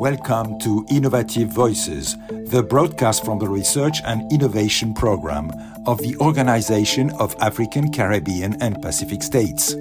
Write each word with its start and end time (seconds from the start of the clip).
Welcome 0.00 0.58
to 0.60 0.86
Innovative 0.88 1.50
Voices, 1.50 2.16
the 2.30 2.62
broadcast 2.66 3.22
from 3.22 3.38
the 3.38 3.46
Research 3.46 3.98
and 4.06 4.32
Innovation 4.32 4.94
Program 4.94 5.50
of 5.86 5.98
the 5.98 6.16
Organization 6.16 7.10
of 7.18 7.36
African, 7.38 7.92
Caribbean, 7.92 8.56
and 8.62 8.80
Pacific 8.80 9.22
States. 9.22 9.74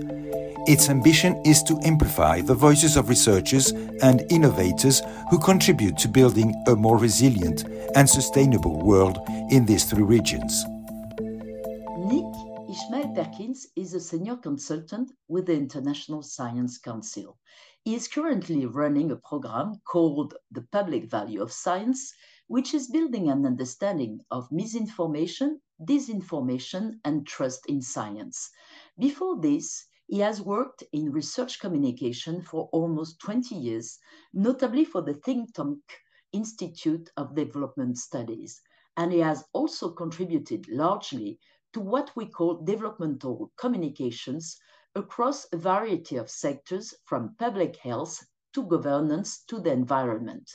Its 0.67 0.89
ambition 0.89 1.41
is 1.45 1.63
to 1.63 1.79
amplify 1.85 2.41
the 2.41 2.53
voices 2.53 2.97
of 2.97 3.07
researchers 3.07 3.71
and 4.01 4.29
innovators 4.29 5.01
who 5.29 5.39
contribute 5.39 5.97
to 5.99 6.09
building 6.09 6.53
a 6.67 6.75
more 6.75 6.97
resilient 6.97 7.63
and 7.95 8.09
sustainable 8.09 8.77
world 8.81 9.19
in 9.51 9.65
these 9.65 9.85
three 9.85 10.03
regions. 10.03 10.65
Nick 11.97 12.25
Ishmael 12.69 13.13
Perkins 13.15 13.67
is 13.77 13.93
a 13.93 14.01
senior 14.01 14.35
consultant 14.35 15.13
with 15.29 15.45
the 15.45 15.53
International 15.53 16.21
Science 16.21 16.77
Council. 16.77 17.37
He 17.89 17.95
is 17.95 18.07
currently 18.07 18.67
running 18.67 19.09
a 19.09 19.15
program 19.15 19.81
called 19.83 20.35
The 20.51 20.61
Public 20.61 21.05
Value 21.05 21.41
of 21.41 21.51
Science, 21.51 22.13
which 22.45 22.75
is 22.75 22.87
building 22.87 23.31
an 23.31 23.47
understanding 23.47 24.19
of 24.29 24.51
misinformation, 24.51 25.59
disinformation, 25.81 26.99
and 27.03 27.25
trust 27.25 27.65
in 27.65 27.81
science. 27.81 28.51
Before 28.99 29.41
this, 29.41 29.87
he 30.05 30.19
has 30.19 30.39
worked 30.39 30.83
in 30.93 31.11
research 31.11 31.59
communication 31.59 32.43
for 32.43 32.69
almost 32.71 33.19
20 33.21 33.55
years, 33.55 33.97
notably 34.35 34.85
for 34.85 35.01
the 35.01 35.15
think 35.15 35.55
tank 35.55 35.79
Institute 36.31 37.09
of 37.17 37.33
Development 37.33 37.97
Studies, 37.97 38.61
and 38.97 39.11
he 39.11 39.17
has 39.17 39.45
also 39.51 39.89
contributed 39.89 40.67
largely 40.69 41.39
to 41.73 41.79
what 41.79 42.15
we 42.15 42.27
call 42.27 42.61
developmental 42.61 43.51
communications 43.57 44.59
across 44.95 45.45
a 45.53 45.57
variety 45.57 46.15
of 46.15 46.29
sectors 46.29 46.93
from 47.05 47.35
public 47.35 47.75
health 47.77 48.25
to 48.53 48.63
governance 48.65 49.43
to 49.43 49.59
the 49.59 49.71
environment. 49.71 50.49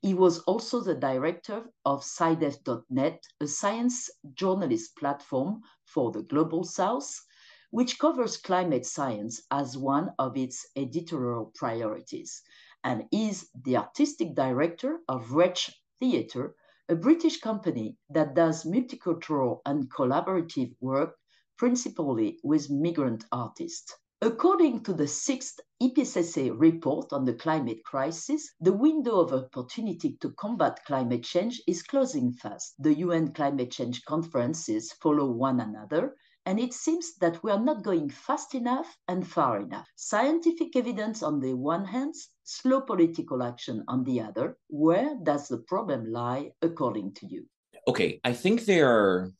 He 0.00 0.14
was 0.14 0.38
also 0.40 0.80
the 0.80 0.94
director 0.94 1.72
of 1.84 2.02
SciDev.net, 2.04 3.26
a 3.40 3.46
science 3.46 4.08
journalist 4.32 4.96
platform 4.96 5.62
for 5.84 6.12
the 6.12 6.22
Global 6.22 6.64
South, 6.64 7.26
which 7.70 7.98
covers 7.98 8.36
climate 8.36 8.86
science 8.86 9.42
as 9.50 9.76
one 9.76 10.14
of 10.18 10.36
its 10.36 10.66
editorial 10.76 11.52
priorities, 11.54 12.42
and 12.82 13.08
is 13.12 13.50
the 13.54 13.76
artistic 13.76 14.34
director 14.34 15.00
of 15.08 15.32
Wretched 15.32 15.74
Theatre, 15.98 16.54
a 16.88 16.94
British 16.94 17.40
company 17.40 17.96
that 18.08 18.34
does 18.34 18.64
multicultural 18.64 19.60
and 19.66 19.92
collaborative 19.92 20.74
work 20.80 21.16
principally 21.60 22.38
with 22.42 22.70
migrant 22.70 23.26
artists. 23.32 23.94
According 24.22 24.82
to 24.84 24.94
the 24.94 25.06
sixth 25.06 25.60
IPCC 25.82 26.58
report 26.58 27.12
on 27.12 27.26
the 27.26 27.34
climate 27.34 27.84
crisis, 27.84 28.50
the 28.62 28.72
window 28.72 29.20
of 29.20 29.34
opportunity 29.34 30.16
to 30.22 30.32
combat 30.38 30.80
climate 30.86 31.22
change 31.22 31.60
is 31.66 31.82
closing 31.82 32.32
fast. 32.32 32.76
The 32.78 32.94
UN 33.00 33.34
climate 33.34 33.70
change 33.70 34.02
conferences 34.06 34.94
follow 35.02 35.30
one 35.30 35.60
another, 35.60 36.16
and 36.46 36.58
it 36.58 36.72
seems 36.72 37.16
that 37.16 37.44
we 37.44 37.50
are 37.50 37.62
not 37.62 37.84
going 37.84 38.08
fast 38.08 38.54
enough 38.54 38.96
and 39.06 39.28
far 39.28 39.60
enough. 39.60 39.86
Scientific 39.96 40.74
evidence 40.76 41.22
on 41.22 41.40
the 41.40 41.52
one 41.52 41.84
hand, 41.84 42.14
slow 42.44 42.80
political 42.80 43.42
action 43.42 43.84
on 43.86 44.02
the 44.04 44.18
other. 44.22 44.56
Where 44.68 45.14
does 45.22 45.48
the 45.48 45.58
problem 45.58 46.10
lie, 46.10 46.52
according 46.62 47.12
to 47.16 47.26
you? 47.26 47.44
Okay, 47.86 48.18
I 48.24 48.32
think 48.32 48.64
there 48.64 48.88
are 48.88 49.34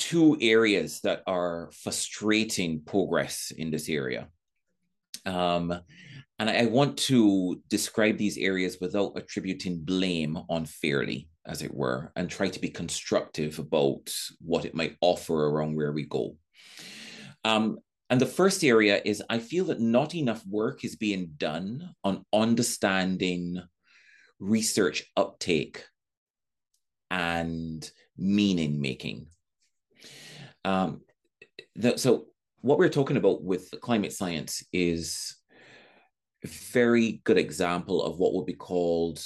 two 0.00 0.38
areas 0.40 1.00
that 1.02 1.22
are 1.26 1.70
frustrating 1.72 2.80
progress 2.80 3.52
in 3.54 3.70
this 3.70 3.88
area. 3.88 4.28
Um, 5.26 5.78
and 6.38 6.48
I 6.48 6.64
want 6.64 6.96
to 7.10 7.60
describe 7.68 8.16
these 8.16 8.38
areas 8.38 8.78
without 8.80 9.12
attributing 9.14 9.80
blame 9.80 10.38
unfairly, 10.48 11.28
as 11.46 11.60
it 11.60 11.72
were, 11.72 12.12
and 12.16 12.30
try 12.30 12.48
to 12.48 12.58
be 12.58 12.70
constructive 12.70 13.58
about 13.58 14.10
what 14.40 14.64
it 14.64 14.74
might 14.74 14.96
offer 15.02 15.48
around 15.48 15.76
where 15.76 15.92
we 15.92 16.06
go. 16.06 16.36
Um, 17.44 17.78
and 18.08 18.18
the 18.18 18.26
first 18.26 18.64
area 18.64 19.02
is 19.04 19.22
I 19.28 19.38
feel 19.38 19.66
that 19.66 19.80
not 19.80 20.14
enough 20.14 20.42
work 20.46 20.82
is 20.82 20.96
being 20.96 21.32
done 21.36 21.90
on 22.02 22.24
understanding 22.32 23.62
research 24.38 25.04
uptake 25.14 25.84
and 27.10 27.88
meaning 28.16 28.80
making 28.80 29.26
um, 30.64 31.00
the, 31.76 31.96
so 31.96 32.26
what 32.60 32.78
we're 32.78 32.88
talking 32.88 33.16
about 33.16 33.42
with 33.42 33.70
climate 33.80 34.12
science 34.12 34.62
is 34.72 35.36
a 36.44 36.48
very 36.48 37.20
good 37.24 37.38
example 37.38 38.02
of 38.02 38.18
what 38.18 38.34
would 38.34 38.46
be 38.46 38.54
called 38.54 39.24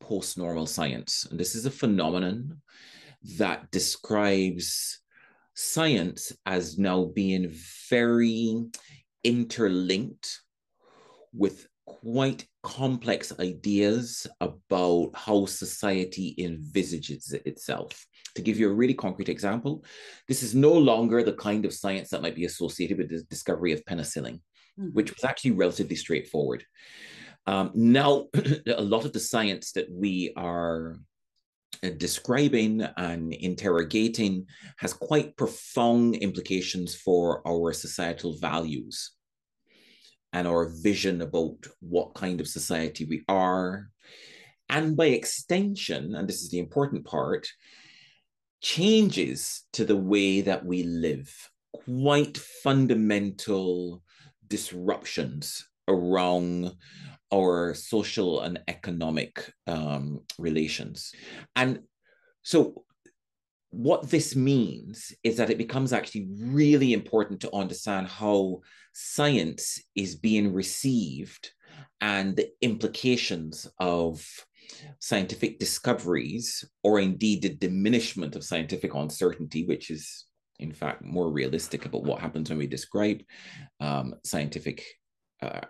post-normal 0.00 0.66
science. 0.66 1.26
And 1.30 1.38
this 1.38 1.54
is 1.54 1.66
a 1.66 1.70
phenomenon 1.70 2.60
that 3.36 3.70
describes 3.70 5.00
science 5.54 6.32
as 6.46 6.78
now 6.78 7.06
being 7.14 7.52
very 7.90 8.64
interlinked 9.24 10.40
with 11.32 11.67
quite 11.88 12.46
complex 12.62 13.32
ideas 13.40 14.26
about 14.40 15.10
how 15.14 15.46
society 15.46 16.34
envisages 16.38 17.32
itself. 17.44 18.06
To 18.34 18.42
give 18.42 18.58
you 18.58 18.70
a 18.70 18.74
really 18.74 18.94
concrete 18.94 19.28
example, 19.28 19.84
this 20.28 20.42
is 20.42 20.54
no 20.54 20.72
longer 20.72 21.22
the 21.22 21.32
kind 21.32 21.64
of 21.64 21.74
science 21.74 22.10
that 22.10 22.22
might 22.22 22.36
be 22.36 22.44
associated 22.44 22.98
with 22.98 23.08
the 23.10 23.22
discovery 23.24 23.72
of 23.72 23.84
penicillin, 23.84 24.40
mm-hmm. 24.78 24.88
which 24.92 25.14
was 25.14 25.24
actually 25.24 25.52
relatively 25.52 25.96
straightforward. 25.96 26.64
Um, 27.46 27.70
now, 27.74 28.26
a 28.66 28.82
lot 28.82 29.04
of 29.04 29.12
the 29.12 29.20
science 29.20 29.72
that 29.72 29.90
we 29.90 30.32
are 30.36 30.98
uh, 31.82 31.90
describing 31.96 32.82
and 32.96 33.32
interrogating 33.32 34.46
has 34.76 34.92
quite 34.92 35.36
profound 35.36 36.16
implications 36.16 36.94
for 36.94 37.46
our 37.48 37.72
societal 37.72 38.36
values 38.38 39.12
and 40.32 40.46
our 40.46 40.68
vision 40.68 41.22
about 41.22 41.56
what 41.80 42.14
kind 42.14 42.40
of 42.40 42.48
society 42.48 43.04
we 43.04 43.24
are. 43.28 43.90
And 44.68 44.96
by 44.96 45.06
extension, 45.06 46.14
and 46.14 46.28
this 46.28 46.42
is 46.42 46.50
the 46.50 46.58
important 46.58 47.04
part, 47.04 47.48
changes 48.60 49.64
to 49.72 49.84
the 49.84 49.96
way 49.96 50.40
that 50.42 50.64
we 50.64 50.82
live, 50.82 51.32
quite 51.72 52.36
fundamental 52.36 54.02
disruptions 54.46 55.68
around 55.86 56.72
our 57.32 57.74
social 57.74 58.40
and 58.40 58.60
economic 58.68 59.52
um, 59.66 60.20
relations. 60.38 61.12
And 61.56 61.80
so 62.42 62.84
what 63.70 64.08
this 64.08 64.34
means 64.34 65.12
is 65.22 65.36
that 65.36 65.50
it 65.50 65.58
becomes 65.58 65.92
actually 65.92 66.28
really 66.40 66.92
important 66.92 67.40
to 67.40 67.54
understand 67.54 68.06
how 68.06 68.60
science 68.92 69.82
is 69.94 70.16
being 70.16 70.52
received 70.52 71.52
and 72.00 72.36
the 72.36 72.48
implications 72.62 73.68
of 73.78 74.24
scientific 75.00 75.58
discoveries 75.58 76.64
or 76.82 76.98
indeed 76.98 77.42
the 77.42 77.54
diminishment 77.54 78.36
of 78.36 78.44
scientific 78.44 78.94
uncertainty 78.94 79.64
which 79.66 79.90
is 79.90 80.26
in 80.58 80.72
fact 80.72 81.02
more 81.02 81.30
realistic 81.30 81.84
about 81.84 82.04
what 82.04 82.20
happens 82.20 82.48
when 82.48 82.58
we 82.58 82.66
describe 82.66 83.20
um, 83.80 84.14
scientific 84.24 84.84
uh, 85.42 85.60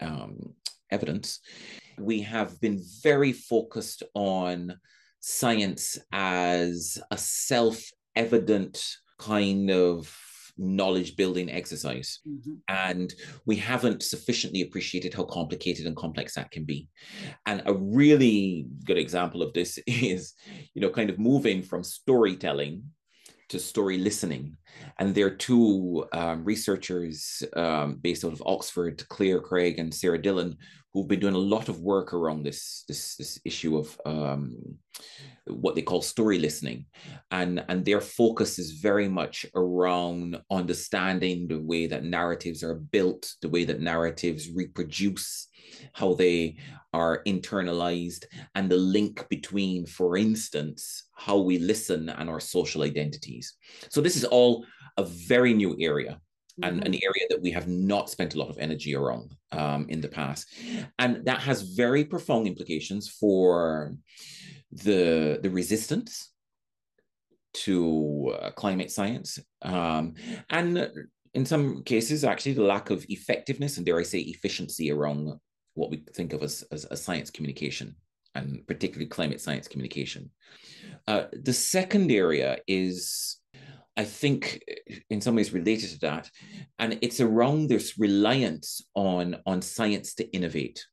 um, 0.00 0.54
evidence. 0.90 1.40
We 1.98 2.20
have 2.22 2.60
been 2.60 2.82
very 3.02 3.32
focused 3.32 4.02
on 4.14 4.76
science 5.28 5.98
as 6.12 6.98
a 7.10 7.18
self 7.18 7.82
evident 8.14 8.80
kind 9.18 9.72
of 9.72 10.16
knowledge 10.56 11.16
building 11.16 11.50
exercise. 11.50 12.20
Mm-hmm. 12.26 12.54
And 12.68 13.12
we 13.44 13.56
haven't 13.56 14.04
sufficiently 14.04 14.62
appreciated 14.62 15.12
how 15.14 15.24
complicated 15.24 15.86
and 15.86 15.96
complex 15.96 16.36
that 16.36 16.52
can 16.52 16.64
be. 16.64 16.88
And 17.44 17.60
a 17.66 17.74
really 17.74 18.66
good 18.84 18.98
example 18.98 19.42
of 19.42 19.52
this 19.52 19.80
is, 19.88 20.32
you 20.74 20.80
know, 20.80 20.90
kind 20.90 21.10
of 21.10 21.18
moving 21.18 21.60
from 21.60 21.82
storytelling 21.82 22.84
to 23.48 23.58
story 23.58 23.98
listening. 23.98 24.56
And 24.98 25.14
there 25.14 25.26
are 25.26 25.30
two 25.30 26.06
um, 26.12 26.44
researchers 26.44 27.42
um, 27.54 27.96
based 27.96 28.24
out 28.24 28.32
of 28.32 28.42
Oxford, 28.44 29.06
Claire 29.08 29.40
Craig 29.40 29.78
and 29.78 29.94
Sarah 29.94 30.20
Dillon, 30.20 30.56
who've 30.92 31.08
been 31.08 31.20
doing 31.20 31.34
a 31.34 31.38
lot 31.38 31.68
of 31.68 31.80
work 31.80 32.14
around 32.14 32.42
this 32.42 32.84
this, 32.88 33.16
this 33.16 33.38
issue 33.44 33.76
of 33.76 34.00
um, 34.06 34.56
what 35.46 35.74
they 35.74 35.82
call 35.82 36.00
story 36.00 36.38
listening, 36.38 36.86
and 37.30 37.62
and 37.68 37.84
their 37.84 38.00
focus 38.00 38.58
is 38.58 38.80
very 38.80 39.08
much 39.08 39.44
around 39.54 40.40
understanding 40.50 41.48
the 41.48 41.60
way 41.60 41.86
that 41.86 42.04
narratives 42.04 42.62
are 42.62 42.76
built, 42.76 43.30
the 43.42 43.48
way 43.48 43.64
that 43.64 43.80
narratives 43.80 44.48
reproduce, 44.54 45.48
how 45.92 46.14
they 46.14 46.56
are 46.92 47.22
internalized, 47.26 48.24
and 48.54 48.70
the 48.70 48.76
link 48.76 49.26
between, 49.28 49.86
for 49.86 50.16
instance, 50.16 51.04
how 51.14 51.38
we 51.38 51.58
listen 51.58 52.08
and 52.08 52.30
our 52.30 52.40
social 52.40 52.82
identities. 52.82 53.54
So 53.90 54.00
this 54.00 54.16
is 54.16 54.24
all 54.24 54.64
a 54.96 55.04
very 55.04 55.52
new 55.52 55.76
area 55.78 56.20
and 56.62 56.86
an 56.86 56.94
area 56.94 57.26
that 57.28 57.42
we 57.42 57.50
have 57.50 57.68
not 57.68 58.08
spent 58.08 58.34
a 58.34 58.38
lot 58.38 58.48
of 58.48 58.58
energy 58.58 58.94
around 58.94 59.34
um, 59.52 59.84
in 59.90 60.00
the 60.00 60.08
past. 60.08 60.48
And 60.98 61.22
that 61.26 61.40
has 61.40 61.74
very 61.76 62.02
profound 62.04 62.46
implications 62.46 63.10
for 63.10 63.94
the, 64.72 65.38
the 65.42 65.50
resistance 65.50 66.32
to 67.52 68.34
uh, 68.40 68.50
climate 68.52 68.90
science. 68.90 69.38
Um, 69.60 70.14
and 70.48 70.90
in 71.34 71.44
some 71.44 71.82
cases, 71.82 72.24
actually, 72.24 72.54
the 72.54 72.62
lack 72.62 72.88
of 72.88 73.04
effectiveness 73.10 73.76
and, 73.76 73.84
dare 73.84 73.98
I 73.98 74.02
say, 74.02 74.20
efficiency 74.20 74.90
around 74.90 75.38
what 75.76 75.90
we 75.90 76.02
think 76.14 76.32
of 76.32 76.42
as, 76.42 76.64
as, 76.72 76.84
as 76.86 77.02
science 77.02 77.30
communication 77.30 77.94
and 78.34 78.66
particularly 78.66 79.06
climate 79.06 79.40
science 79.40 79.68
communication. 79.68 80.30
Uh, 81.06 81.24
the 81.32 81.52
second 81.52 82.10
area 82.10 82.58
is 82.66 83.38
I 83.96 84.04
think 84.04 84.62
in 85.08 85.20
some 85.20 85.36
ways 85.36 85.54
related 85.54 85.90
to 85.90 85.98
that. 86.00 86.30
And 86.78 86.98
it's 87.00 87.20
around 87.20 87.68
this 87.68 87.98
reliance 87.98 88.82
on, 88.94 89.36
on 89.46 89.62
science 89.62 90.14
to 90.14 90.30
innovate. 90.32 90.84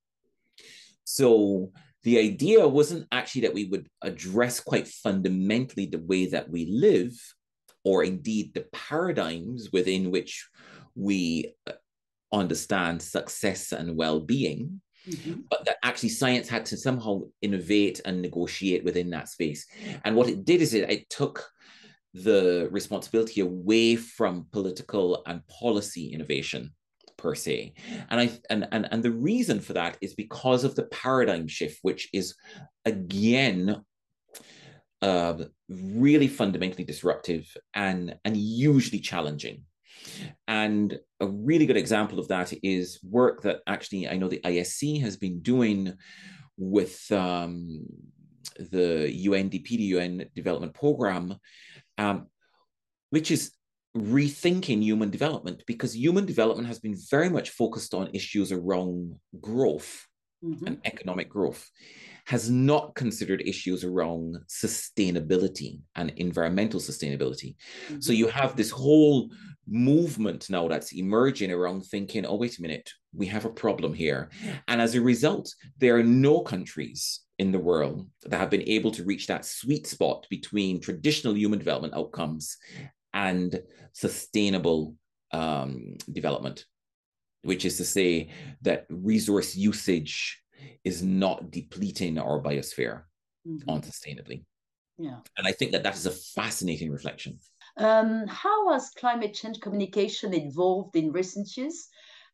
So 1.03 1.71
the 2.03 2.18
idea 2.19 2.65
wasn't 2.65 3.07
actually 3.12 3.41
that 3.41 3.53
we 3.53 3.65
would 3.65 3.89
address 4.01 4.62
quite 4.62 4.88
fundamentally 4.88 5.88
the 5.88 6.00
way 6.00 6.27
that 6.27 6.50
we 6.50 6.65
live, 6.65 7.12
or 7.83 8.03
indeed 8.03 8.53
the 8.53 8.65
paradigms 8.71 9.69
within 9.74 10.09
which 10.09 10.47
we 10.95 11.53
uh, 11.68 11.74
understand 12.33 13.01
success 13.01 13.71
and 13.71 13.95
well-being, 13.95 14.81
Mm-hmm. 15.06 15.41
but 15.50 15.65
that 15.65 15.75
actually 15.83 16.07
science 16.07 16.47
had 16.47 16.65
to 16.68 16.77
somehow 16.77 17.24
innovate 17.41 18.00
and 18.06 18.21
negotiate 18.21 18.85
within 18.85 19.09
that 19.09 19.27
space. 19.27 19.68
And 20.06 20.15
what 20.15 20.30
it 20.30 20.45
did 20.45 20.62
is 20.62 20.74
it, 20.74 20.89
it 20.89 21.09
took 21.09 21.45
the 22.13 22.69
responsibility 22.71 23.41
away 23.41 23.97
from 23.97 24.47
political 24.51 25.21
and 25.25 25.45
policy 25.47 26.13
innovation 26.13 26.71
per 27.18 27.35
se 27.35 27.74
and 28.09 28.19
i 28.19 28.31
and, 28.50 28.68
and 28.71 28.88
and 28.91 29.03
the 29.03 29.12
reason 29.12 29.59
for 29.59 29.74
that 29.74 29.97
is 30.01 30.13
because 30.13 30.63
of 30.63 30.75
the 30.75 30.83
paradigm 30.85 31.47
shift 31.47 31.80
which 31.81 32.09
is 32.13 32.35
again 32.85 33.83
uh, 35.01 35.38
really 35.69 36.27
fundamentally 36.27 36.83
disruptive 36.83 37.45
and 37.74 38.15
and 38.25 38.35
hugely 38.38 39.00
challenging 39.00 39.63
and 40.48 41.00
a 41.20 41.28
really 41.28 41.66
good 41.66 41.78
example 41.78 42.20
of 42.20 42.28
that 42.28 42.54
is 42.64 43.00
work 43.04 43.42
that 43.42 43.60
actually 43.68 44.08
i 44.08 44.18
know 44.18 44.28
the 44.28 44.42
isc 44.46 45.02
has 45.02 45.18
been 45.18 45.42
doing 45.42 45.94
with 46.58 47.12
um, 47.12 47.86
the 48.58 49.12
undp 49.28 49.68
the 49.68 50.00
un 50.00 50.26
development 50.36 50.74
program 50.74 51.36
um, 51.98 52.28
which 53.10 53.32
is 53.32 53.52
rethinking 53.96 54.82
human 54.82 55.12
development 55.12 55.64
because 55.68 55.96
human 55.96 56.26
development 56.26 56.68
has 56.68 56.80
been 56.80 56.96
very 57.12 57.30
much 57.30 57.52
focused 57.52 57.94
on 57.94 58.10
issues 58.14 58.52
around 58.52 59.14
growth 59.40 60.08
mm-hmm. 60.44 60.66
and 60.66 60.80
economic 60.86 61.30
growth 61.30 61.70
has 62.26 62.50
not 62.50 62.96
considered 62.96 63.42
issues 63.46 63.84
around 63.84 64.38
sustainability 64.48 65.82
and 65.96 66.12
environmental 66.18 66.80
sustainability 66.80 67.56
mm-hmm. 67.88 68.00
so 68.00 68.12
you 68.12 68.28
have 68.28 68.56
this 68.56 68.72
whole 68.72 69.30
movement 69.68 70.50
now 70.50 70.68
that's 70.68 70.94
emerging 70.94 71.51
around 71.51 71.86
thinking 71.86 72.25
oh 72.25 72.36
wait 72.36 72.57
a 72.60 72.62
minute 72.62 72.89
we 73.13 73.25
have 73.25 73.45
a 73.45 73.50
problem 73.50 73.94
here 73.94 74.30
and 74.68 74.81
as 74.81 74.95
a 74.95 75.01
result 75.01 75.54
there 75.77 75.95
are 75.95 76.04
no 76.04 76.42
countries 76.42 77.21
in 77.39 77.51
the 77.51 77.60
world 77.60 78.07
that 78.25 78.38
have 78.38 78.50
been 78.50 78.68
able 78.68 78.92
to 78.92 79.04
reach 79.04 79.27
that 79.27 79.45
sweet 79.45 79.88
spot 79.88 80.27
between 80.30 80.80
traditional 80.80 81.36
human 81.36 81.60
development 81.60 81.94
outcomes 81.94 82.57
and 83.13 83.62
sustainable 83.94 84.95
um, 85.31 85.95
development, 86.12 86.66
which 87.44 87.66
is 87.66 87.77
to 87.77 87.86
say 87.86 88.30
that 88.62 88.86
resource 88.89 89.56
usage 89.56 90.42
is 90.83 91.01
not 91.01 91.51
depleting 91.51 92.18
our 92.18 92.42
biosphere 92.42 93.04
mm-hmm. 93.48 93.69
unsustainably. 93.69 94.45
Yeah. 94.98 95.18
And 95.38 95.48
I 95.48 95.51
think 95.51 95.71
that 95.71 95.83
that 95.83 95.95
is 95.95 96.06
a 96.06 96.12
fascinating 96.12 96.92
reflection. 96.92 97.39
Um, 97.78 98.28
how 98.28 98.72
has 98.72 98.92
climate 98.92 99.34
change 99.34 99.60
communication 99.60 100.34
evolved 100.34 100.96
in 100.96 101.12
recent 101.12 101.56
years? 101.58 101.88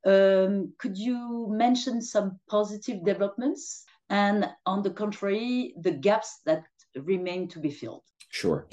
Um, 0.06 0.74
could 0.78 0.98
you 0.98 1.48
mention 1.50 2.02
some 2.02 2.40
positive 2.50 3.04
developments 3.06 3.84
and 4.10 4.50
on 4.66 4.82
the 4.82 4.90
contrary, 4.90 5.74
the 5.80 5.92
gaps 5.92 6.40
that 6.46 6.64
remain 6.96 7.48
to 7.50 7.60
be 7.60 7.70
filled? 7.70 8.04
Sure. 8.30 8.68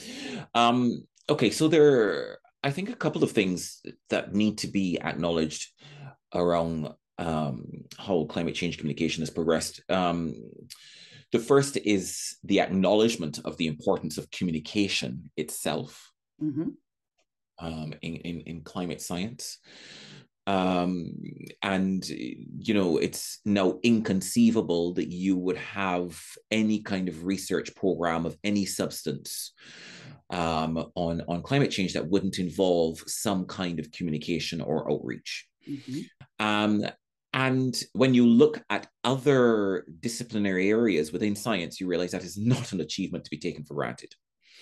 Um, 0.55 1.07
okay, 1.29 1.51
so 1.51 1.69
there 1.69 1.93
are, 1.93 2.39
I 2.63 2.71
think, 2.71 2.91
a 2.91 2.97
couple 2.97 3.23
of 3.23 3.33
things 3.33 3.83
that 4.11 4.35
need 4.35 4.59
to 4.59 4.67
be 4.67 4.99
acknowledged 5.01 5.73
around 6.35 6.89
um, 7.19 7.85
how 7.99 8.25
climate 8.25 8.55
change 8.55 8.79
communication 8.79 9.23
has 9.23 9.31
progressed. 9.31 9.83
Um, 9.89 10.35
the 11.33 11.39
first 11.39 11.77
is 11.77 12.37
the 12.45 12.61
acknowledgement 12.61 13.41
of 13.45 13.57
the 13.57 13.67
importance 13.67 14.17
of 14.17 14.31
communication 14.31 15.31
itself 15.37 16.13
mm-hmm. 16.43 16.69
um, 17.59 17.95
in, 18.03 18.15
in, 18.17 18.41
in 18.43 18.61
climate 18.63 19.01
science 19.01 19.59
um, 20.47 21.13
and 21.63 22.09
you 22.09 22.73
know 22.73 22.99
it's 22.99 23.41
now 23.45 23.79
inconceivable 23.83 24.95
that 24.95 25.11
you 25.11 25.37
would 25.37 25.57
have 25.57 26.21
any 26.51 26.81
kind 26.83 27.09
of 27.09 27.25
research 27.25 27.75
program 27.75 28.27
of 28.27 28.37
any 28.45 28.65
substance 28.65 29.53
um, 30.31 30.91
on 30.95 31.23
on 31.27 31.43
climate 31.43 31.71
change 31.71 31.95
that 31.95 32.09
wouldn't 32.09 32.39
involve 32.39 32.99
some 33.07 33.45
kind 33.47 33.81
of 33.81 33.91
communication 33.91 34.61
or 34.61 34.91
outreach. 34.91 35.49
Mm-hmm. 35.69 36.01
Um, 36.45 36.87
and 37.33 37.79
when 37.93 38.15
you 38.15 38.27
look 38.27 38.63
at 38.71 38.87
other 39.05 39.85
disciplinary 40.01 40.71
areas 40.71 41.13
within 41.13 41.35
science, 41.35 41.81
you 41.81 41.89
realize 41.89 42.13
that 42.13 42.25
is 42.25 42.39
not 42.39 42.73
an 42.73 42.81
achievement 42.81 43.25
to 43.25 43.31
be 43.31 43.39
taken 43.39 43.65
for 43.65 43.75
granted. 43.75 44.15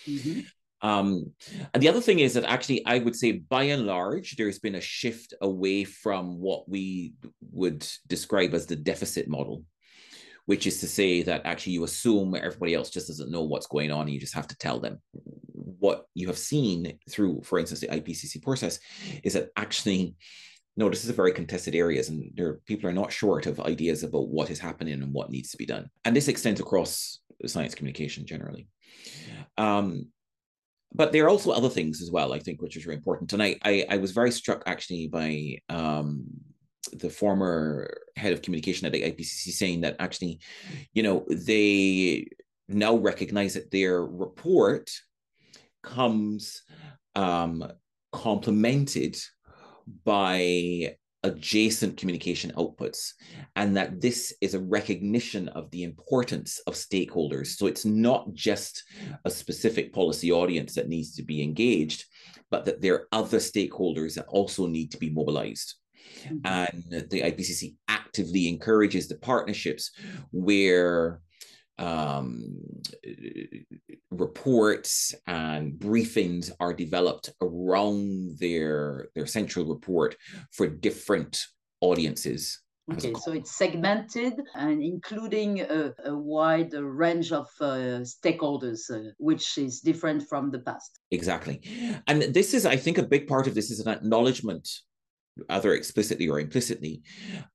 Mm-hmm. 0.07 0.41
Um, 0.85 1.33
and 1.73 1.83
the 1.83 1.89
other 1.89 2.03
thing 2.03 2.19
is 2.19 2.35
that 2.35 2.45
actually, 2.45 2.85
I 2.85 2.99
would 2.99 3.17
say 3.17 3.33
by 3.33 3.65
and 3.65 3.87
large, 3.87 4.37
there's 4.37 4.59
been 4.59 4.75
a 4.75 4.83
shift 4.83 5.33
away 5.41 5.85
from 5.85 6.39
what 6.39 6.69
we 6.69 7.15
would 7.53 7.89
describe 8.07 8.53
as 8.53 8.67
the 8.67 8.77
deficit 8.77 9.27
model, 9.27 9.65
which 10.45 10.67
is 10.67 10.81
to 10.81 10.87
say 10.87 11.23
that 11.23 11.47
actually 11.47 11.73
you 11.73 11.85
assume 11.85 12.35
everybody 12.35 12.75
else 12.75 12.91
just 12.91 13.09
doesn't 13.09 13.31
know 13.31 13.45
what's 13.45 13.67
going 13.67 13.91
on 13.91 14.03
and 14.03 14.11
you 14.11 14.21
just 14.21 14.35
have 14.35 14.47
to 14.49 14.59
tell 14.59 14.79
them. 14.79 15.01
What 15.55 16.05
you 16.13 16.27
have 16.27 16.37
seen 16.37 16.99
through, 17.09 17.41
for 17.45 17.59
instance, 17.59 17.81
the 17.81 17.89
IPCC 17.89 18.43
process 18.43 18.79
is 19.23 19.33
that 19.33 19.49
actually, 19.57 20.17
no, 20.77 20.91
this 20.91 21.03
is 21.03 21.09
a 21.09 21.15
very 21.15 21.33
contested 21.33 21.75
areas 21.75 22.11
and 22.11 22.31
there 22.35 22.61
people 22.67 22.91
are 22.91 22.93
not 22.93 23.11
short 23.11 23.47
of 23.47 23.59
ideas 23.59 24.03
about 24.03 24.29
what 24.29 24.51
is 24.51 24.59
happening 24.59 25.03
and 25.03 25.15
what 25.15 25.31
needs 25.31 25.51
to 25.53 25.57
be 25.57 25.65
done. 25.65 25.89
And 26.05 26.15
this 26.15 26.29
extends 26.29 26.61
across 26.61 27.21
science 27.47 27.75
communication 27.75 28.27
generally. 28.27 28.69
Um, 29.57 30.09
but 30.95 31.13
there 31.13 31.25
are 31.25 31.29
also 31.29 31.51
other 31.51 31.69
things 31.69 32.01
as 32.01 32.11
well, 32.11 32.33
I 32.33 32.39
think, 32.39 32.63
which 32.63 32.77
is 32.77 32.87
really 32.87 32.99
important. 32.99 33.33
And 33.33 33.43
I, 33.43 33.57
I, 33.63 33.87
I 33.91 33.97
was 33.97 34.13
very 34.13 34.31
struck 34.31 34.63
actually 34.67 35.09
by 35.09 35.59
um, 35.69 36.25
the 36.93 37.11
former 37.11 37.93
head 38.17 38.33
of 38.33 38.43
communication 38.43 38.87
at 38.87 38.93
the 38.93 39.03
IPCC 39.03 39.51
saying 39.51 39.81
that 39.81 39.97
actually, 39.99 40.41
you 40.93 41.03
know, 41.03 41.25
they 41.29 42.29
now 42.69 42.95
recognize 42.95 43.55
that 43.55 43.71
their 43.71 44.05
report 44.05 44.91
comes 45.83 46.63
um, 47.17 47.65
complemented 48.13 49.17
by 50.05 50.97
adjacent 51.25 51.97
communication 51.97 52.53
outputs, 52.53 53.13
and 53.57 53.77
that 53.77 54.01
this 54.01 54.33
is 54.41 54.55
a 54.55 54.61
recognition 54.61 55.49
of 55.49 55.71
the 55.71 55.83
importance 55.83 56.61
of 56.67 56.75
stakeholders. 56.75 57.49
So 57.57 57.67
it's 57.67 57.85
not 57.85 58.33
just 58.35 58.85
a 59.25 59.31
specific 59.31 59.93
policy 59.93 60.31
audience 60.31 60.75
that 60.75 60.89
needs 60.89 61.17
to 61.17 61.23
be 61.25 61.43
engaged, 61.43 62.05
but 62.51 62.65
that 62.67 62.81
there 62.81 62.95
are 62.95 63.09
other 63.11 63.39
stakeholders 63.39 64.15
that 64.15 64.27
also 64.29 64.67
need 64.67 64.93
to 64.93 64.99
be 64.99 65.11
mobilized. 65.11 65.75
Mm-hmm. 66.27 66.39
And 66.45 67.11
the 67.11 67.23
IPCC 67.23 67.75
actively 67.89 68.47
encourages 68.47 69.09
the 69.09 69.17
partnerships 69.17 69.91
where 70.31 71.21
um, 71.79 72.59
reports 74.11 75.15
and 75.27 75.73
briefings 75.75 76.51
are 76.61 76.73
developed 76.73 77.31
around 77.41 78.39
their 78.39 79.09
their 79.15 79.27
central 79.27 79.67
report 79.67 80.17
for 80.53 80.67
different 80.67 81.45
audiences. 81.81 82.61
Okay, 82.93 83.15
so 83.15 83.33
it's 83.33 83.57
segmented 83.57 84.35
and 84.55 84.83
including 84.83 85.63
a, 85.63 85.95
a 86.05 86.15
wide 86.15 86.75
range 86.75 87.33
of 87.33 87.47
uh, 87.59 88.05
stakeholders, 88.05 88.91
uh, 88.91 89.11
which 89.17 89.57
is 89.57 89.81
different 89.81 90.29
from 90.29 90.51
the 90.51 90.59
past. 90.59 91.01
Exactly. 91.11 91.63
And 92.07 92.23
this 92.23 92.53
is, 92.53 92.67
I 92.67 92.77
think, 92.77 92.99
a 92.99 93.03
big 93.03 93.27
part 93.27 93.47
of 93.47 93.55
this 93.55 93.71
is 93.71 93.81
an 93.81 93.89
acknowledgement, 93.89 94.69
either 95.49 95.73
explicitly 95.73 96.29
or 96.29 96.39
implicitly, 96.41 97.01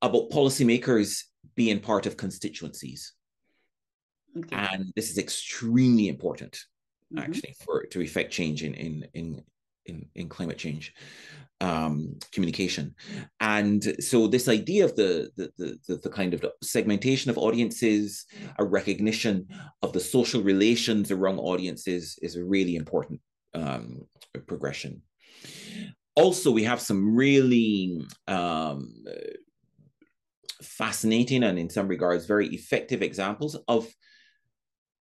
about 0.01 0.31
policymakers 0.31 1.25
being 1.55 1.79
part 1.79 2.07
of 2.07 2.17
constituencies. 2.17 3.13
Okay. 4.37 4.55
And 4.55 4.91
this 4.95 5.09
is 5.09 5.17
extremely 5.17 6.07
important, 6.07 6.53
mm-hmm. 7.13 7.19
actually, 7.19 7.55
for 7.63 7.83
to 7.85 8.01
effect 8.01 8.31
change 8.31 8.63
in 8.63 8.73
in 8.73 9.07
in 9.13 9.43
in, 9.85 10.05
in 10.15 10.29
climate 10.29 10.57
change 10.57 10.93
um, 11.61 12.17
communication. 12.31 12.95
And 13.39 13.95
so 14.01 14.27
this 14.27 14.47
idea 14.47 14.85
of 14.85 14.95
the, 14.95 15.29
the, 15.35 15.77
the, 15.87 15.95
the, 15.97 16.09
kind 16.09 16.33
of 16.33 16.45
segmentation 16.63 17.29
of 17.29 17.37
audiences, 17.37 18.25
a 18.59 18.63
recognition 18.63 19.47
of 19.81 19.91
the 19.91 19.99
social 19.99 20.41
relations 20.41 21.11
around 21.11 21.39
audiences 21.39 22.17
is 22.21 22.35
a 22.35 22.43
really 22.43 22.75
important 22.75 23.19
um, 23.53 24.05
progression. 24.47 25.01
Also, 26.15 26.51
we 26.51 26.63
have 26.63 26.81
some 26.81 27.15
really 27.15 28.05
um, 28.27 28.93
fascinating 30.61 31.43
and 31.43 31.59
in 31.59 31.69
some 31.69 31.87
regards 31.87 32.25
very 32.25 32.47
effective 32.47 33.01
examples 33.01 33.57
of 33.67 33.87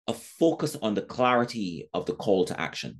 a 0.08 0.12
focus 0.12 0.76
on 0.82 0.94
the 0.94 1.02
clarity 1.02 1.88
of 1.94 2.06
the 2.06 2.14
call 2.14 2.44
to 2.46 2.60
action 2.60 2.98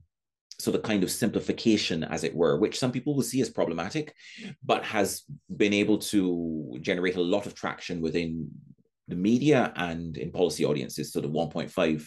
so 0.60 0.72
the 0.72 0.80
kind 0.80 1.04
of 1.04 1.10
simplification, 1.10 2.02
as 2.02 2.24
it 2.24 2.34
were, 2.34 2.58
which 2.58 2.78
some 2.78 2.90
people 2.90 3.14
will 3.14 3.22
see 3.22 3.40
as 3.40 3.48
problematic, 3.48 4.12
but 4.64 4.84
has 4.84 5.22
been 5.56 5.72
able 5.72 5.98
to 5.98 6.76
generate 6.80 7.14
a 7.14 7.20
lot 7.20 7.46
of 7.46 7.54
traction 7.54 8.00
within 8.00 8.50
the 9.06 9.14
media 9.14 9.72
and 9.76 10.16
in 10.16 10.32
policy 10.32 10.64
audiences. 10.64 11.12
So 11.12 11.20
the 11.20 11.28
1.5 11.28 12.04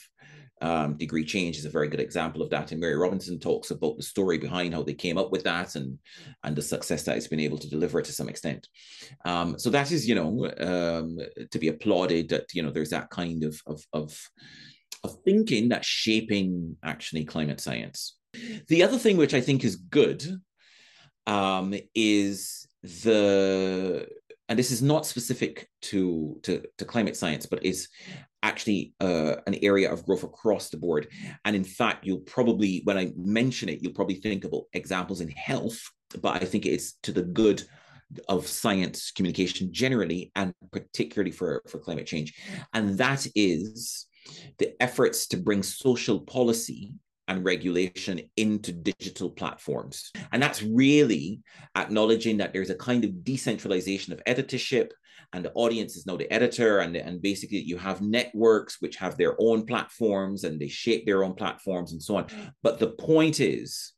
um, 0.62 0.96
degree 0.98 1.24
change 1.24 1.58
is 1.58 1.66
a 1.66 1.70
very 1.70 1.88
good 1.88 2.02
example 2.02 2.42
of 2.42 2.50
that. 2.50 2.72
And 2.72 2.82
Mary 2.82 2.96
Robinson 2.96 3.40
talks 3.40 3.72
about 3.72 3.96
the 3.98 4.04
story 4.04 4.38
behind 4.38 4.74
how 4.74 4.84
they 4.84 4.94
came 4.94 5.18
up 5.18 5.32
with 5.32 5.44
that 5.44 5.76
and 5.76 5.98
and 6.44 6.56
the 6.56 6.62
success 6.62 7.04
that 7.04 7.18
it's 7.18 7.28
been 7.28 7.40
able 7.40 7.58
to 7.58 7.70
deliver 7.70 8.02
to 8.02 8.12
some 8.12 8.30
extent. 8.30 8.68
Um, 9.26 9.58
so 9.58 9.70
that 9.72 9.92
is, 9.92 10.08
you 10.08 10.14
know, 10.14 10.52
um, 10.60 11.18
to 11.50 11.58
be 11.58 11.70
applauded. 11.70 12.30
That 12.30 12.54
you 12.54 12.62
know, 12.62 12.70
there's 12.70 12.92
that 12.92 13.10
kind 13.10 13.44
of 13.44 13.60
of 13.66 13.84
of, 13.94 14.16
of 15.04 15.18
thinking 15.26 15.70
that's 15.70 15.88
shaping 15.88 16.78
actually 16.84 17.26
climate 17.26 17.60
science. 17.60 18.16
The 18.68 18.84
other 18.84 18.98
thing 18.98 19.18
which 19.18 19.34
I 19.34 19.42
think 19.42 19.64
is 19.64 19.76
good 19.76 20.24
um, 21.28 21.74
is 21.94 22.68
the, 22.84 24.08
and 24.48 24.58
this 24.58 24.72
is 24.72 24.82
not 24.82 25.06
specific 25.06 25.68
to, 25.84 26.40
to, 26.44 26.64
to 26.78 26.86
climate 26.86 27.18
science, 27.18 27.46
but 27.46 27.66
is 27.66 27.88
actually 28.44 28.94
uh, 29.00 29.36
an 29.48 29.56
area 29.62 29.92
of 29.92 30.06
growth 30.06 30.24
across 30.24 30.70
the 30.70 30.78
board. 30.78 31.08
And 31.46 31.56
in 31.56 31.64
fact, 31.64 32.06
you'll 32.06 32.20
probably, 32.20 32.82
when 32.86 32.98
I 32.98 33.12
mention 33.16 33.70
it, 33.70 33.82
you'll 33.82 33.94
probably 33.94 34.16
think 34.16 34.46
about 34.46 34.64
examples 34.74 35.22
in 35.22 35.30
health, 35.30 35.80
but 36.22 36.42
I 36.42 36.46
think 36.46 36.66
it's 36.66 36.94
to 37.04 37.12
the 37.12 37.24
good 37.24 37.64
of 38.28 38.48
science 38.48 39.12
communication 39.12 39.72
generally, 39.72 40.32
and 40.36 40.54
particularly 40.72 41.32
for, 41.32 41.62
for 41.68 41.80
climate 41.80 42.08
change. 42.08 42.34
And 42.74 42.98
that 42.98 43.26
is 43.36 44.08
the 44.58 44.82
efforts 44.82 45.28
to 45.28 45.38
bring 45.38 45.64
social 45.64 46.20
policy 46.20 46.94
and 47.28 47.46
regulation 47.46 48.22
into 48.36 48.72
digital 48.72 49.30
platforms. 49.30 50.12
And 50.32 50.42
that's 50.42 50.64
really 50.64 51.42
acknowledging 51.78 52.38
that 52.38 52.52
there's 52.52 52.70
a 52.70 52.76
kind 52.76 53.04
of 53.06 53.24
decentralization 53.24 54.12
of 54.12 54.22
editorship 54.26 54.94
and 55.34 55.46
the 55.46 55.54
audience 55.54 55.96
is 55.96 56.06
now 56.06 56.18
the 56.18 56.32
editor 56.32 56.80
and, 56.80 56.96
and 56.96 57.22
basically 57.22 57.60
you 57.60 57.78
have 57.78 58.02
networks 58.02 58.82
which 58.82 58.98
have 58.98 59.18
their 59.18 59.36
own 59.40 59.66
platforms 59.66 60.44
and 60.44 60.60
they 60.60 60.68
shape 60.68 61.06
their 61.06 61.24
own 61.24 61.34
platforms 61.34 61.94
and 61.94 62.04
so 62.04 62.18
on. 62.18 62.28
But 62.64 62.80
the 62.80 62.90
point 62.90 63.40
is 63.40 63.94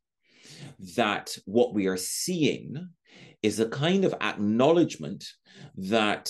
that 0.95 1.35
what 1.45 1.73
we 1.73 1.87
are 1.87 1.97
seeing 1.97 2.89
is 3.41 3.59
a 3.59 3.67
kind 3.67 4.05
of 4.05 4.13
acknowledgement 4.21 5.25
that 5.75 6.29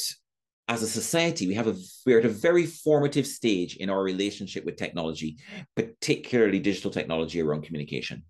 as 0.68 0.82
a 0.82 0.88
society, 0.88 1.48
we 1.48 1.56
have 1.56 1.68
a 1.68 1.76
we're 2.06 2.20
at 2.20 2.26
a 2.26 2.30
very 2.30 2.66
formative 2.66 3.28
stage 3.28 3.76
in 3.78 3.90
our 3.90 4.02
relationship 4.02 4.64
with 4.66 4.78
technology, 4.78 5.38
particularly 5.76 6.60
digital 6.60 6.92
technology 6.92 7.42
around 7.42 7.64
communication. 7.64 8.24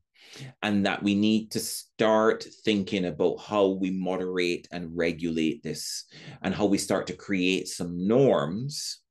And 0.64 0.86
that 0.88 1.04
we 1.04 1.14
need 1.14 1.52
to 1.52 1.60
start 1.60 2.44
thinking 2.66 3.06
about 3.06 3.40
how 3.40 3.68
we 3.68 3.92
moderate 3.92 4.68
and 4.72 4.90
regulate 4.98 5.62
this 5.62 6.06
and 6.42 6.56
how 6.56 6.66
we 6.66 6.80
start 6.80 7.06
to 7.08 7.14
create 7.14 7.68
some 7.68 8.08
norms 8.08 9.02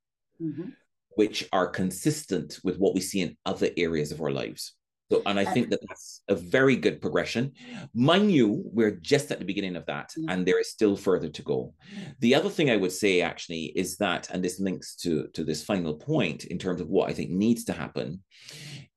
mm-hmm. 0.41 0.69
which 1.15 1.47
are 1.53 1.67
consistent 1.67 2.59
with 2.65 2.77
what 2.77 2.93
we 2.93 2.99
see 2.99 3.21
in 3.21 3.37
other 3.45 3.69
areas 3.77 4.11
of 4.11 4.19
our 4.19 4.31
lives. 4.31 4.75
So, 5.11 5.21
and 5.25 5.39
I 5.39 5.45
think 5.45 5.69
that 5.69 5.81
that's 5.87 6.21
a 6.27 6.35
very 6.35 6.75
good 6.75 6.99
progression. 6.99 7.51
Mind 7.93 8.31
you, 8.31 8.63
we're 8.65 8.91
just 8.91 9.31
at 9.31 9.39
the 9.39 9.45
beginning 9.45 9.75
of 9.75 9.85
that, 9.85 10.11
mm. 10.17 10.25
and 10.29 10.45
there 10.45 10.59
is 10.59 10.69
still 10.69 10.95
further 10.95 11.29
to 11.29 11.41
go. 11.43 11.73
The 12.19 12.33
other 12.33 12.49
thing 12.49 12.71
I 12.71 12.77
would 12.77 12.91
say 12.91 13.21
actually 13.21 13.65
is 13.75 13.97
that, 13.97 14.29
and 14.31 14.43
this 14.43 14.59
links 14.59 14.95
to, 14.97 15.27
to 15.33 15.43
this 15.43 15.63
final 15.63 15.93
point 15.93 16.45
in 16.45 16.57
terms 16.57 16.81
of 16.81 16.89
what 16.89 17.09
I 17.09 17.13
think 17.13 17.29
needs 17.29 17.63
to 17.65 17.73
happen, 17.73 18.23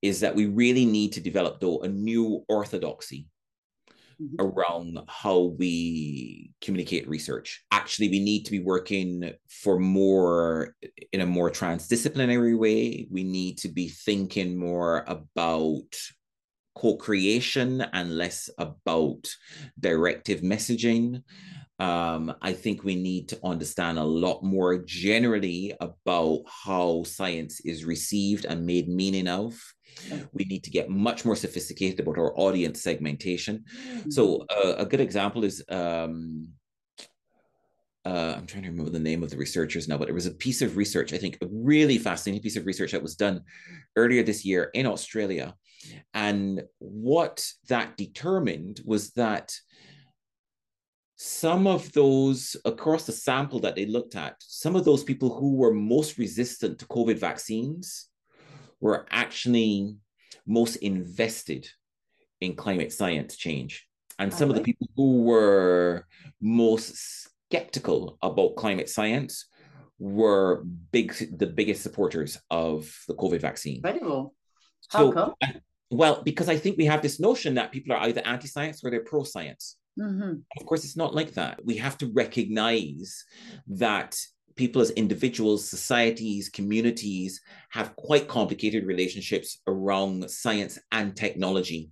is 0.01 0.21
that 0.21 0.35
we 0.35 0.47
really 0.47 0.87
need 0.87 1.13
to 1.13 1.21
develop, 1.21 1.61
though, 1.61 1.81
a 1.81 1.89
new 1.89 2.45
orthodoxy 2.49 3.27
Mm-hmm. 4.19 4.37
around 4.41 4.99
how 5.09 5.55
we 5.59 6.51
communicate 6.63 7.07
research. 7.07 7.63
Actually, 7.71 8.09
we 8.09 8.19
need 8.19 8.47
to 8.47 8.51
be 8.51 8.61
working 8.61 9.31
for 9.47 9.79
more 9.79 10.75
in 11.13 11.21
a 11.21 11.27
more 11.27 11.51
transdisciplinary 11.51 12.57
way. 12.57 13.07
We 13.11 13.25
need 13.25 13.59
to 13.59 13.69
be 13.69 13.91
thinking 13.91 14.57
more 14.57 15.05
about 15.07 15.85
co-creation 16.77 17.83
and 17.93 18.17
less 18.17 18.49
about 18.57 19.29
directive 19.79 20.41
messaging. 20.41 21.23
Um, 21.79 22.35
I 22.41 22.55
think 22.55 22.85
we 22.85 22.97
need 22.97 23.29
to 23.29 23.39
understand 23.45 23.99
a 23.99 24.05
lot 24.05 24.43
more 24.43 24.79
generally 24.79 25.75
about 25.79 26.45
how 26.47 27.03
science 27.03 27.61
is 27.61 27.85
received 27.85 28.47
and 28.47 28.65
made 28.65 28.89
meaning 28.89 29.29
of. 29.29 29.61
We 30.33 30.45
need 30.45 30.65
to 30.65 30.71
get 30.71 30.91
much 30.91 31.25
more 31.25 31.37
sophisticated 31.37 32.00
about 32.00 32.19
our 32.19 32.38
audience 32.38 32.83
segmentation. 32.83 33.65
Mm-hmm. 33.88 34.11
So 34.11 34.47
uh, 34.50 34.75
a 34.79 34.87
good 34.87 35.00
example 35.00 35.45
is 35.45 35.65
um, 35.69 36.49
uh, 38.07 38.35
I'm 38.37 38.47
trying 38.47 38.62
to 38.62 38.71
remember 38.71 38.93
the 38.93 39.00
name 39.00 39.25
of 39.25 39.31
the 39.31 39.37
researchers 39.37 39.88
now, 39.88 39.99
but 39.99 40.09
it 40.09 40.15
was 40.15 40.26
a 40.26 40.31
piece 40.31 40.62
of 40.62 40.76
research, 40.76 41.12
I 41.12 41.19
think 41.19 41.38
a 41.43 41.49
really 41.50 41.99
fascinating 41.99 42.41
piece 42.41 42.57
of 42.57 42.65
research 42.65 42.93
that 42.93 43.03
was 43.03 43.17
done 43.17 43.43
earlier 43.97 44.23
this 44.23 44.45
year 44.45 44.71
in 44.75 44.87
Australia. 44.87 45.57
And 46.15 46.62
what 46.79 47.45
that 47.69 47.97
determined 47.97 48.81
was 48.85 49.11
that 49.12 49.53
some 51.17 51.67
of 51.67 51.91
those 51.93 52.57
across 52.65 53.07
the 53.07 53.12
sample 53.12 53.59
that 53.61 53.75
they 53.75 53.87
looked 53.87 54.15
at, 54.15 54.37
some 54.38 54.76
of 54.76 54.85
those 54.85 55.03
people 55.03 55.35
who 55.35 55.57
were 55.57 55.75
most 55.75 56.17
resistant 56.17 56.79
to 56.79 56.87
COVID 56.87 57.19
vaccines 57.19 58.09
were 58.87 59.07
actually 59.11 59.97
most 60.47 60.76
invested 60.76 61.69
in 62.40 62.55
climate 62.55 62.93
science 62.93 63.37
change. 63.37 63.87
And 64.19 64.33
some 64.33 64.49
of 64.49 64.57
the 64.57 64.62
people 64.62 64.88
who 64.97 65.25
were 65.25 66.07
most 66.40 66.95
skeptical 67.50 68.16
about 68.23 68.57
climate 68.57 68.88
science 68.88 69.47
were 69.99 70.64
big 70.93 71.09
the 71.37 71.47
biggest 71.47 71.83
supporters 71.83 72.38
of 72.50 72.76
the 73.09 73.14
COVID 73.14 73.40
vaccine. 73.40 73.76
Incredible. 73.76 74.35
How 74.88 74.99
so, 74.99 75.12
come? 75.12 75.35
Well, 75.90 76.23
because 76.23 76.49
I 76.49 76.57
think 76.57 76.76
we 76.76 76.87
have 76.87 77.02
this 77.02 77.19
notion 77.21 77.55
that 77.55 77.73
people 77.73 77.95
are 77.95 78.02
either 78.07 78.23
anti-science 78.25 78.83
or 78.83 78.90
they're 78.90 79.11
pro-science. 79.12 79.76
Mm-hmm. 79.99 80.35
Of 80.59 80.66
course, 80.66 80.85
it's 80.85 80.97
not 80.97 81.14
like 81.14 81.33
that. 81.35 81.64
We 81.64 81.76
have 81.78 81.97
to 81.99 82.07
recognize 82.12 83.25
that 83.69 84.16
people 84.57 84.83
as 84.83 84.91
individuals, 84.93 85.69
societies, 85.69 86.49
communities 86.49 87.41
have 87.71 87.95
quite 87.97 88.27
complicated 88.27 88.87
relationships 88.87 89.61
around 89.67 90.29
science 90.31 90.79
and 90.93 91.17
technology. 91.17 91.91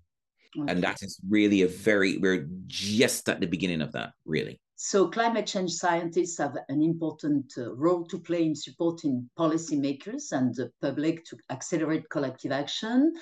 Okay. 0.58 0.72
And 0.72 0.82
that 0.82 1.02
is 1.02 1.20
really 1.28 1.62
a 1.62 1.68
very, 1.68 2.16
we're 2.18 2.48
just 2.66 3.28
at 3.28 3.40
the 3.40 3.46
beginning 3.46 3.82
of 3.82 3.92
that, 3.92 4.12
really. 4.24 4.60
So, 4.76 5.08
climate 5.08 5.46
change 5.46 5.72
scientists 5.72 6.38
have 6.38 6.56
an 6.68 6.82
important 6.82 7.52
uh, 7.56 7.74
role 7.74 8.04
to 8.06 8.18
play 8.18 8.44
in 8.44 8.54
supporting 8.54 9.30
policymakers 9.38 10.32
and 10.32 10.54
the 10.54 10.70
public 10.82 11.24
to 11.26 11.36
accelerate 11.50 12.10
collective 12.10 12.52
action, 12.52 13.14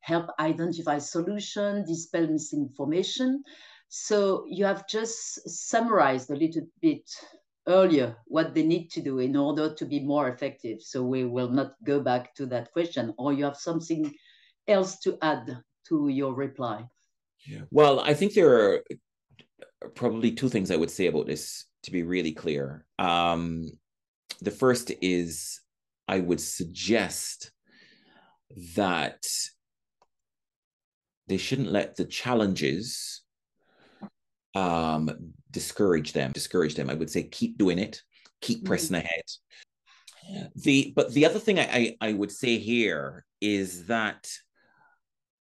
help 0.00 0.26
identify 0.38 0.98
solutions, 0.98 1.88
dispel 1.88 2.28
misinformation. 2.28 3.42
So, 3.88 4.44
you 4.48 4.64
have 4.64 4.86
just 4.88 5.48
summarized 5.48 6.30
a 6.30 6.36
little 6.36 6.66
bit 6.80 7.10
earlier 7.66 8.16
what 8.26 8.54
they 8.54 8.64
need 8.64 8.90
to 8.90 9.00
do 9.00 9.18
in 9.18 9.36
order 9.36 9.74
to 9.74 9.84
be 9.84 10.00
more 10.00 10.28
effective. 10.28 10.82
So 10.82 11.02
we 11.02 11.24
will 11.24 11.48
not 11.48 11.74
go 11.84 12.00
back 12.00 12.34
to 12.36 12.46
that 12.46 12.72
question, 12.72 13.14
or 13.18 13.32
you 13.32 13.44
have 13.44 13.56
something 13.56 14.12
else 14.66 14.98
to 15.00 15.18
add 15.22 15.58
to 15.88 16.08
your 16.08 16.34
reply. 16.34 16.86
Well, 17.70 18.00
I 18.00 18.14
think 18.14 18.34
there 18.34 18.54
are 18.54 18.82
probably 19.94 20.32
two 20.32 20.48
things 20.48 20.70
I 20.70 20.76
would 20.76 20.90
say 20.90 21.06
about 21.06 21.26
this 21.26 21.66
to 21.84 21.90
be 21.90 22.02
really 22.02 22.32
clear. 22.32 22.86
Um, 22.98 23.68
the 24.40 24.50
first 24.50 24.92
is 25.00 25.60
I 26.06 26.20
would 26.20 26.40
suggest 26.40 27.50
that 28.76 29.24
they 31.26 31.36
shouldn't 31.36 31.72
let 31.72 31.96
the 31.96 32.04
challenges 32.04 33.21
um, 34.54 35.32
discourage 35.50 36.12
them, 36.12 36.32
discourage 36.32 36.74
them. 36.74 36.90
I 36.90 36.94
would 36.94 37.10
say 37.10 37.24
keep 37.24 37.58
doing 37.58 37.78
it, 37.78 38.02
keep 38.40 38.58
mm-hmm. 38.58 38.66
pressing 38.66 38.96
mm-hmm. 38.96 39.06
ahead. 39.06 40.52
The 40.56 40.92
but 40.94 41.12
the 41.12 41.26
other 41.26 41.40
thing 41.40 41.58
I, 41.58 41.96
I, 42.00 42.08
I 42.08 42.12
would 42.12 42.30
say 42.30 42.58
here 42.58 43.24
is 43.40 43.86
that 43.86 44.28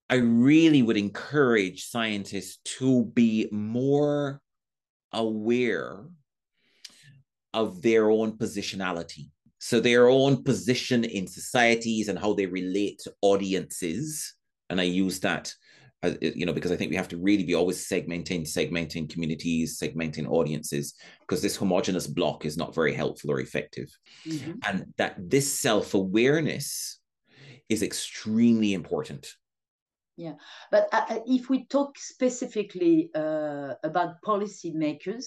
I 0.10 0.16
really 0.16 0.84
would 0.84 0.98
encourage 0.98 1.86
scientists 1.86 2.60
to 2.78 3.06
be 3.06 3.48
more 3.52 4.42
aware 5.12 6.06
of 7.54 7.82
their 7.82 8.12
own 8.12 8.38
positionality. 8.38 9.30
So, 9.58 9.80
their 9.80 10.10
own 10.10 10.44
position 10.44 11.04
in 11.06 11.26
societies 11.26 12.08
and 12.08 12.20
how 12.20 12.34
they 12.34 12.46
relate 12.46 13.00
to 13.04 13.14
audiences. 13.22 14.36
And 14.70 14.80
I 14.80 14.84
use 14.84 15.22
that, 15.22 15.52
you 16.22 16.46
know, 16.46 16.54
because 16.54 16.72
I 16.72 16.76
think 16.76 16.90
we 16.90 16.96
have 16.96 17.08
to 17.10 17.18
really 17.18 17.44
be 17.44 17.56
always 17.56 17.88
segmenting, 17.88 18.42
segmenting 18.42 19.10
communities, 19.10 19.80
segmenting 19.80 20.28
audiences, 20.28 20.94
because 21.22 21.42
this 21.42 21.56
homogenous 21.56 22.08
block 22.08 22.46
is 22.46 22.58
not 22.58 22.76
very 22.76 22.94
helpful 22.94 23.32
or 23.32 23.40
effective. 23.40 23.90
Mm-hmm. 24.28 24.54
And 24.68 24.94
that 24.98 25.16
this 25.18 25.60
self 25.60 25.94
awareness 25.94 27.00
is 27.70 27.84
extremely 27.84 28.74
important. 28.74 29.28
Yeah, 30.18 30.36
but 30.72 30.88
uh, 30.94 31.20
if 31.26 31.50
we 31.50 31.66
talk 31.66 31.98
specifically 31.98 33.10
uh, 33.14 33.74
about 33.84 34.22
policymakers, 34.22 35.26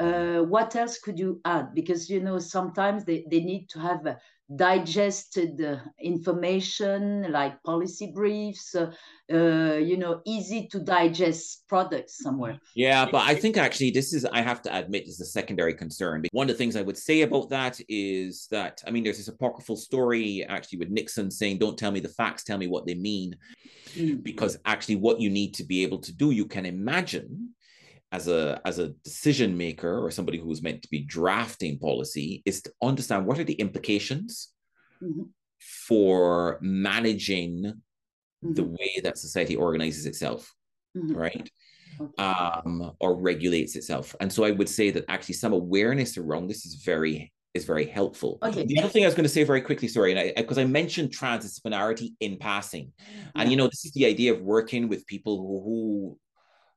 uh, 0.00 0.40
what 0.40 0.74
else 0.76 0.98
could 0.98 1.18
you 1.18 1.40
add? 1.44 1.74
Because 1.74 2.08
you 2.08 2.20
know 2.20 2.38
sometimes 2.38 3.04
they, 3.04 3.24
they 3.30 3.40
need 3.40 3.68
to 3.70 3.78
have 3.78 4.16
digested 4.54 5.80
information 6.00 7.32
like 7.32 7.62
policy 7.62 8.12
briefs, 8.14 8.74
uh, 8.74 8.92
uh, 9.32 9.76
you 9.76 9.96
know, 9.96 10.20
easy 10.26 10.68
to 10.68 10.80
digest 10.80 11.64
products 11.66 12.18
somewhere. 12.18 12.58
Yeah, 12.74 13.06
but 13.10 13.22
I 13.26 13.34
think 13.34 13.56
actually 13.56 13.90
this 13.90 14.12
is, 14.12 14.24
I 14.26 14.42
have 14.42 14.60
to 14.62 14.76
admit, 14.76 15.08
is 15.08 15.20
a 15.20 15.24
secondary 15.24 15.74
concern. 15.74 16.24
One 16.32 16.50
of 16.50 16.54
the 16.54 16.58
things 16.58 16.76
I 16.76 16.82
would 16.82 16.98
say 16.98 17.22
about 17.22 17.48
that 17.50 17.80
is 17.88 18.46
that, 18.50 18.82
I 18.86 18.90
mean, 18.90 19.02
there's 19.02 19.16
this 19.16 19.28
apocryphal 19.28 19.76
story 19.76 20.44
actually 20.44 20.78
with 20.80 20.90
Nixon 20.90 21.30
saying, 21.30 21.58
don't 21.58 21.78
tell 21.78 21.90
me 21.90 22.00
the 22.00 22.08
facts, 22.08 22.44
tell 22.44 22.58
me 22.58 22.66
what 22.66 22.86
they 22.86 22.94
mean. 22.94 23.36
Mm. 23.94 24.22
Because 24.22 24.58
actually, 24.66 24.96
what 24.96 25.20
you 25.20 25.30
need 25.30 25.54
to 25.54 25.64
be 25.64 25.82
able 25.84 25.98
to 26.00 26.12
do, 26.12 26.32
you 26.32 26.46
can 26.46 26.66
imagine 26.66 27.54
as 28.14 28.28
a 28.28 28.60
as 28.64 28.78
a 28.78 28.90
decision 29.02 29.56
maker 29.56 29.98
or 29.98 30.08
somebody 30.08 30.38
who 30.38 30.50
is 30.52 30.62
meant 30.62 30.80
to 30.82 30.88
be 30.88 31.00
drafting 31.00 31.76
policy 31.78 32.42
is 32.46 32.62
to 32.62 32.70
understand 32.80 33.26
what 33.26 33.40
are 33.40 33.44
the 33.44 33.54
implications 33.54 34.50
mm-hmm. 35.02 35.24
for 35.58 36.58
managing 36.62 37.64
mm-hmm. 37.64 38.54
the 38.54 38.62
way 38.62 39.00
that 39.02 39.18
society 39.18 39.56
organizes 39.56 40.06
itself 40.06 40.54
mm-hmm. 40.96 41.12
right 41.12 41.50
okay. 42.00 42.22
um 42.22 42.92
or 43.00 43.16
regulates 43.16 43.74
itself 43.74 44.14
and 44.20 44.32
so 44.32 44.44
i 44.44 44.52
would 44.52 44.68
say 44.68 44.90
that 44.92 45.04
actually 45.08 45.34
some 45.34 45.52
awareness 45.52 46.16
around 46.16 46.46
this 46.46 46.64
is 46.64 46.76
very 46.84 47.32
is 47.54 47.64
very 47.64 47.86
helpful. 47.86 48.36
Okay. 48.42 48.64
The 48.66 48.80
other 48.80 48.88
thing 48.88 49.04
I 49.04 49.06
was 49.06 49.14
going 49.14 49.22
to 49.22 49.28
say 49.28 49.44
very 49.44 49.60
quickly, 49.60 49.86
sorry, 49.86 50.12
and 50.12 50.34
because 50.34 50.58
I, 50.58 50.62
I, 50.62 50.66
mentioned 50.66 51.10
transdisciplinarity 51.10 52.14
in 52.18 52.36
passing, 52.36 52.92
yeah. 52.98 53.30
and 53.36 53.48
you 53.48 53.56
know, 53.56 53.68
this 53.68 53.84
is 53.84 53.92
the 53.92 54.06
idea 54.06 54.34
of 54.34 54.40
working 54.40 54.88
with 54.88 55.06
people 55.06 55.36
who, 55.38 55.62
who 55.64 56.18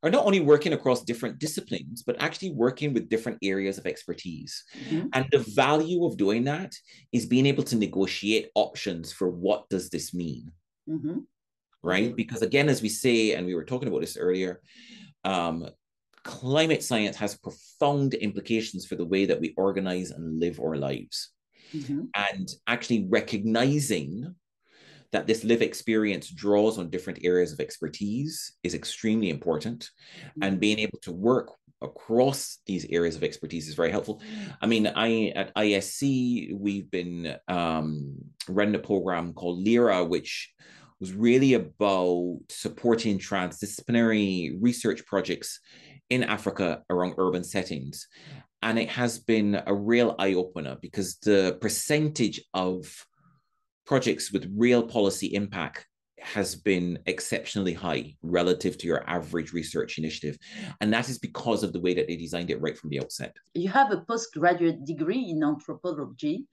are 0.04 0.10
not 0.10 0.26
only 0.26 0.40
working 0.40 0.74
across 0.74 1.04
different 1.04 1.40
disciplines, 1.40 2.04
but 2.04 2.22
actually 2.22 2.52
working 2.52 2.94
with 2.94 3.10
different 3.10 3.40
areas 3.42 3.78
of 3.78 3.88
expertise. 3.88 4.64
Mm-hmm. 4.90 5.08
And 5.14 5.26
the 5.32 5.40
value 5.40 6.06
of 6.06 6.18
doing 6.18 6.44
that 6.44 6.74
is 7.12 7.26
being 7.26 7.46
able 7.48 7.64
to 7.64 7.76
negotiate 7.76 8.50
options 8.54 9.12
for 9.12 9.30
what 9.30 9.68
does 9.70 9.90
this 9.90 10.14
mean? 10.14 10.52
Mm-hmm. 10.88 11.20
Right? 11.82 12.16
Because 12.16 12.42
again, 12.42 12.70
as 12.70 12.82
we 12.82 12.90
say, 12.90 13.34
and 13.34 13.46
we 13.46 13.56
were 13.56 13.66
talking 13.66 13.88
about 13.88 14.02
this 14.02 14.18
earlier, 14.18 14.62
um, 15.24 15.68
climate 16.24 16.84
science 16.84 17.16
has 17.16 17.38
profound 17.38 18.14
implications 18.14 18.86
for 18.86 18.96
the 18.96 19.06
way 19.06 19.26
that 19.26 19.40
we 19.40 19.54
organize 19.58 20.12
and 20.12 20.40
live 20.40 20.60
our 20.60 20.76
lives. 20.76 21.32
Mm-hmm. 21.74 22.04
And 22.16 22.50
actually 22.68 23.08
recognizing 23.10 24.36
that 25.12 25.28
this 25.28 25.44
live 25.44 25.62
experience 25.62 26.30
draws 26.30 26.78
on 26.78 26.90
different 26.90 27.20
areas 27.24 27.54
of 27.54 27.60
expertise 27.60 28.54
is 28.64 28.74
extremely 28.74 29.30
important. 29.30 29.90
And 30.42 30.54
mm-hmm. 30.54 30.60
being 30.60 30.80
able 30.80 31.00
to 31.04 31.12
work 31.12 31.52
across 31.82 32.60
these 32.66 32.86
areas 32.90 33.16
of 33.16 33.24
expertise 33.24 33.68
is 33.68 33.76
very 33.76 33.92
helpful. 33.92 34.22
I 34.62 34.66
mean, 34.66 34.88
I 34.88 35.32
at 35.36 35.54
ISC 35.56 36.58
we've 36.58 36.90
been 36.90 37.36
um, 37.48 38.16
running 38.48 38.76
a 38.76 38.80
program 38.80 39.34
called 39.34 39.64
LIRA, 39.64 40.04
which 40.06 40.54
was 41.00 41.14
really 41.14 41.54
about 41.54 42.40
supporting 42.50 43.20
transdisciplinary 43.20 44.58
research 44.60 45.06
projects 45.06 45.60
in 46.10 46.24
Africa 46.24 46.84
around 46.90 47.16
urban 47.18 47.44
settings. 47.44 48.08
And 48.64 48.80
it 48.80 48.90
has 48.90 49.20
been 49.20 49.62
a 49.68 49.74
real 49.74 50.16
eye 50.18 50.34
opener 50.34 50.78
because 50.82 51.18
the 51.18 51.58
percentage 51.62 52.42
of 52.56 52.92
projects 53.88 54.32
with 54.32 54.52
real 54.56 54.84
policy 54.84 55.34
impact 55.34 55.88
has 56.20 56.56
been 56.56 57.00
exceptionally 57.06 57.74
high 57.74 58.14
relative 58.22 58.78
to 58.78 58.86
your 58.86 59.10
average 59.10 59.54
research 59.54 59.98
initiative. 59.98 60.38
And 60.82 60.92
that 60.94 61.10
is 61.10 61.18
because 61.18 61.64
of 61.64 61.72
the 61.74 61.80
way 61.80 61.94
that 61.94 62.08
they 62.08 62.18
designed 62.18 62.52
it 62.52 62.62
right 62.62 62.78
from 62.78 62.90
the 62.90 63.00
outset. 63.00 63.36
You 63.54 63.70
have 63.70 63.92
a 63.92 64.02
postgraduate 64.02 64.84
degree 64.86 65.30
in 65.30 65.44
anthropology 65.44 66.46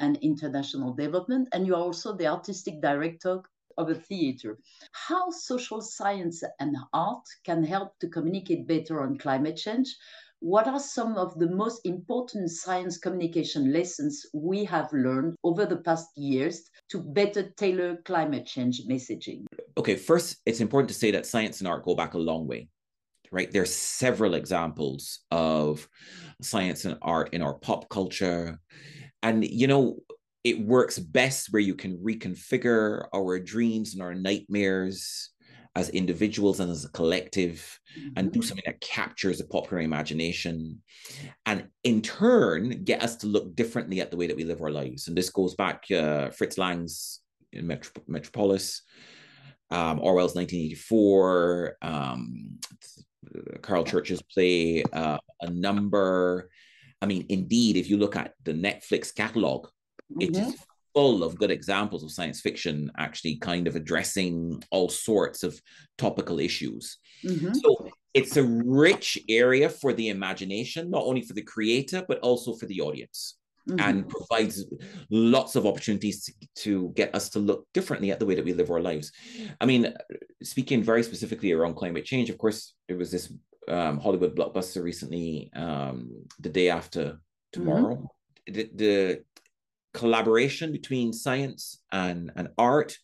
and 0.00 0.18
international 0.18 0.92
development, 0.92 1.48
and 1.52 1.66
you 1.66 1.74
are 1.74 1.82
also 1.82 2.14
the 2.14 2.26
artistic 2.26 2.82
director 2.82 3.40
of 3.78 3.88
a 3.88 3.94
theater. 3.94 4.58
How 4.92 5.30
social 5.30 5.80
science 5.80 6.42
and 6.60 6.76
art 6.92 7.24
can 7.44 7.64
help 7.64 7.98
to 8.00 8.08
communicate 8.08 8.66
better 8.66 9.02
on 9.02 9.16
climate 9.16 9.56
change 9.56 9.96
what 10.42 10.66
are 10.66 10.80
some 10.80 11.16
of 11.16 11.38
the 11.38 11.48
most 11.48 11.86
important 11.86 12.50
science 12.50 12.98
communication 12.98 13.72
lessons 13.72 14.26
we 14.34 14.64
have 14.64 14.92
learned 14.92 15.36
over 15.44 15.64
the 15.64 15.76
past 15.76 16.08
years 16.16 16.68
to 16.90 16.98
better 16.98 17.50
tailor 17.56 17.98
climate 18.04 18.44
change 18.44 18.82
messaging? 18.88 19.44
Okay, 19.78 19.94
first, 19.94 20.38
it's 20.44 20.60
important 20.60 20.88
to 20.88 20.96
say 20.96 21.12
that 21.12 21.26
science 21.26 21.60
and 21.60 21.68
art 21.68 21.84
go 21.84 21.94
back 21.94 22.14
a 22.14 22.18
long 22.18 22.48
way, 22.48 22.66
right? 23.30 23.52
There 23.52 23.62
are 23.62 23.66
several 23.66 24.34
examples 24.34 25.20
of 25.30 25.88
science 26.42 26.84
and 26.86 26.98
art 27.02 27.32
in 27.32 27.40
our 27.40 27.54
pop 27.54 27.88
culture. 27.88 28.58
And, 29.22 29.44
you 29.48 29.68
know, 29.68 29.98
it 30.42 30.58
works 30.58 30.98
best 30.98 31.52
where 31.52 31.62
you 31.62 31.76
can 31.76 31.98
reconfigure 31.98 33.06
our 33.14 33.38
dreams 33.38 33.94
and 33.94 34.02
our 34.02 34.14
nightmares 34.14 35.31
as 35.74 35.88
individuals 35.90 36.60
and 36.60 36.70
as 36.70 36.84
a 36.84 36.90
collective 36.90 37.80
mm-hmm. 37.98 38.10
and 38.16 38.32
do 38.32 38.40
mm-hmm. 38.40 38.46
something 38.46 38.64
that 38.66 38.80
captures 38.80 39.38
the 39.38 39.44
popular 39.44 39.82
imagination 39.82 40.82
and 41.46 41.66
in 41.84 42.02
turn 42.02 42.84
get 42.84 43.02
us 43.02 43.16
to 43.16 43.26
look 43.26 43.54
differently 43.54 44.00
at 44.00 44.10
the 44.10 44.16
way 44.16 44.26
that 44.26 44.36
we 44.36 44.44
live 44.44 44.60
our 44.60 44.70
lives 44.70 45.08
and 45.08 45.16
this 45.16 45.30
goes 45.30 45.54
back 45.54 45.84
uh, 45.90 46.28
fritz 46.30 46.58
lang's 46.58 47.20
in 47.52 47.66
Metro- 47.66 48.02
metropolis 48.06 48.82
um, 49.70 49.98
orwell's 50.00 50.34
1984 50.34 51.76
um, 51.82 52.58
caryl 53.62 53.84
churchill's 53.84 54.22
play 54.22 54.82
uh, 54.92 55.18
a 55.40 55.50
number 55.50 56.50
i 57.00 57.06
mean 57.06 57.24
indeed 57.30 57.76
if 57.76 57.88
you 57.88 57.96
look 57.96 58.16
at 58.16 58.34
the 58.44 58.52
netflix 58.52 59.14
catalog 59.14 59.66
mm-hmm. 60.12 60.20
it 60.20 60.36
is 60.36 60.54
full 60.94 61.24
of 61.24 61.38
good 61.38 61.50
examples 61.50 62.02
of 62.02 62.10
science 62.10 62.40
fiction 62.40 62.90
actually 62.98 63.36
kind 63.36 63.66
of 63.66 63.76
addressing 63.76 64.62
all 64.70 64.88
sorts 64.88 65.42
of 65.42 65.60
topical 65.98 66.38
issues. 66.38 66.98
Mm-hmm. 67.24 67.54
So 67.54 67.88
it's 68.14 68.36
a 68.36 68.42
rich 68.42 69.18
area 69.28 69.68
for 69.68 69.92
the 69.92 70.08
imagination, 70.08 70.90
not 70.90 71.04
only 71.04 71.22
for 71.22 71.34
the 71.34 71.42
creator, 71.42 72.04
but 72.06 72.18
also 72.20 72.54
for 72.54 72.66
the 72.66 72.80
audience. 72.80 73.38
Mm-hmm. 73.70 73.80
And 73.80 74.08
provides 74.08 74.64
lots 75.08 75.54
of 75.54 75.66
opportunities 75.66 76.24
to, 76.24 76.32
to 76.64 76.92
get 76.96 77.14
us 77.14 77.30
to 77.30 77.38
look 77.38 77.68
differently 77.72 78.10
at 78.10 78.18
the 78.18 78.26
way 78.26 78.34
that 78.34 78.44
we 78.44 78.54
live 78.54 78.72
our 78.72 78.80
lives. 78.80 79.12
I 79.60 79.66
mean, 79.66 79.94
speaking 80.42 80.82
very 80.82 81.04
specifically 81.04 81.52
around 81.52 81.76
climate 81.76 82.04
change, 82.04 82.28
of 82.28 82.38
course, 82.38 82.74
there 82.88 82.96
was 82.96 83.12
this 83.12 83.32
um, 83.68 84.00
Hollywood 84.00 84.34
blockbuster 84.34 84.82
recently, 84.82 85.48
um, 85.54 86.10
the 86.40 86.48
day 86.48 86.70
after 86.70 87.20
tomorrow. 87.52 87.94
Mm-hmm. 87.94 88.52
The, 88.52 88.70
the 88.74 89.24
collaboration 89.94 90.72
between 90.72 91.12
science 91.12 91.82
and, 91.92 92.32
and 92.36 92.48
art 92.58 92.96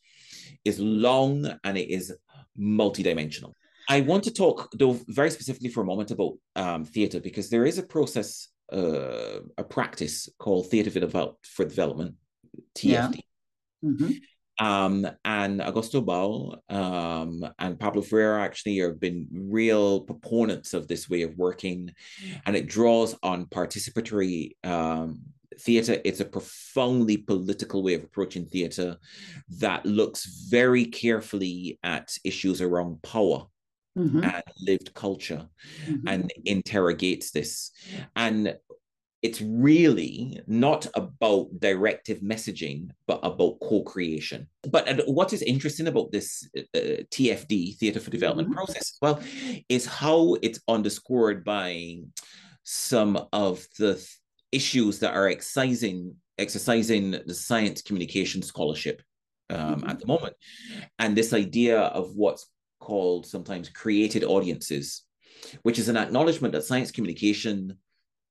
is 0.65 0.79
long 0.79 1.51
and 1.65 1.79
it 1.79 1.91
is 1.91 2.15
multidimensional. 2.59 3.53
I 3.89 4.03
want 4.03 4.25
to 4.25 4.31
talk, 4.31 4.69
though, 4.75 4.99
very 5.09 5.31
specifically 5.31 5.71
for 5.71 5.83
a 5.83 5.87
moment 5.87 6.11
about 6.11 6.35
um, 6.57 6.85
theatre 6.85 7.21
because 7.21 7.49
there 7.49 7.65
is 7.65 7.79
a 7.79 7.83
process, 7.83 8.49
uh, 8.73 9.41
a 9.57 9.65
practice 9.65 10.29
called 10.39 10.71
Theatre 10.71 10.91
for, 10.91 11.01
Develop- 11.01 11.39
for 11.45 11.65
Development, 11.65 12.15
TFD. 12.77 12.85
Yeah. 12.85 13.09
Mm-hmm. 13.85 14.11
Um, 14.61 15.07
and 15.25 15.61
Augusto 15.61 16.05
Boal 16.05 16.59
um, 16.69 17.49
and 17.61 17.79
Paulo 17.79 18.03
Freire 18.03 18.41
actually 18.41 18.79
have 18.79 18.99
been 18.99 19.29
real 19.33 20.01
proponents 20.01 20.75
of 20.75 20.89
this 20.89 21.09
way 21.09 21.23
of 21.23 21.37
working, 21.39 21.93
and 22.45 22.57
it 22.57 22.67
draws 22.67 23.17
on 23.23 23.47
participatory 23.47 24.57
um, 24.65 25.21
theatre. 25.61 26.01
It's 26.05 26.21
a 26.21 26.25
profoundly 26.25 27.17
political 27.17 27.83
way 27.83 27.95
of 27.95 28.05
approaching 28.05 28.47
theatre 28.47 28.97
that 29.59 29.85
looks 29.85 30.25
very 30.49 30.85
carefully 30.85 31.79
at 31.83 32.17
issues 32.25 32.61
around 32.61 33.03
power. 33.03 33.47
Mm-hmm. 33.97 34.23
and 34.23 34.45
lived 34.61 34.95
culture 34.95 35.49
mm-hmm. 35.85 36.07
and 36.07 36.33
interrogates 36.45 37.33
this. 37.33 37.73
And 38.15 38.57
it's 39.23 39.41
really 39.41 40.41
not 40.47 40.87
about 40.95 41.49
directive 41.59 42.21
messaging, 42.21 42.91
but 43.07 43.19
about 43.25 43.59
co 43.61 43.83
creation. 43.83 44.49
But 44.71 45.03
what 45.07 45.33
is 45.33 45.43
interesting 45.43 45.89
about 45.89 46.13
this 46.13 46.49
uh, 46.57 47.03
TFD, 47.11 47.77
Theatre 47.77 48.01
for 48.01 48.11
Development 48.11 48.49
mm-hmm. 48.49 48.57
process, 48.57 48.97
well, 49.03 49.21
is 49.69 49.87
how 49.87 50.37
it's 50.43 50.61
underscored 50.69 51.45
by 51.45 51.99
some 52.63 53.27
of 53.33 53.67
the 53.79 54.01
issues 54.53 54.99
that 55.01 55.15
are 55.15 55.29
excising, 55.29 56.15
exercising 56.39 57.11
the 57.11 57.35
science 57.35 57.83
communication 57.83 58.43
scholarship 58.43 59.03
um, 59.51 59.77
mm-hmm. 59.77 59.91
at 59.91 60.01
the 60.01 60.07
moment. 60.07 60.35
And 60.99 61.17
this 61.17 61.33
idea 61.33 61.81
of 61.81 62.15
what's 62.15 62.47
called 62.81 63.27
sometimes 63.27 63.69
created 63.69 64.25
audiences, 64.25 65.03
which 65.63 65.79
is 65.79 65.89
an 65.89 65.97
acknowledgement 65.97 66.53
that 66.53 66.65
science 66.65 66.91
communication 66.91 67.79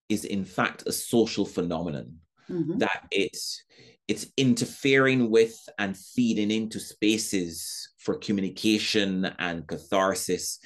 is 0.10 0.26
in 0.26 0.46
fact 0.46 0.84
a 0.88 0.92
social 0.92 1.46
phenomenon 1.46 2.18
mm-hmm. 2.50 2.78
that 2.78 3.08
it's 3.12 3.64
it's 4.08 4.28
interfering 4.38 5.30
with 5.30 5.58
and 5.80 5.98
feeding 5.98 6.50
into 6.50 6.80
spaces 6.80 7.90
for 8.08 8.16
communication 8.16 9.26
and 9.38 9.68
catharsis. 9.68 10.60